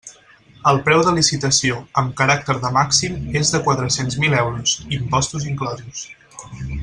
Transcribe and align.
El 0.69 0.79
preu 0.85 1.01
de 1.07 1.11
licitació, 1.17 1.75
amb 2.03 2.15
caràcter 2.21 2.55
de 2.63 2.71
màxim, 2.79 3.19
és 3.43 3.53
de 3.57 3.63
quatre-cents 3.69 4.19
mil 4.25 4.37
euros, 4.45 4.75
impostos 5.01 5.47
inclosos. 5.55 6.05